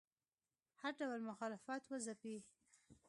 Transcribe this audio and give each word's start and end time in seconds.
هر 0.81 0.91
ډول 0.99 1.21
مخالفت 1.29 1.81
وځپي 1.87 2.37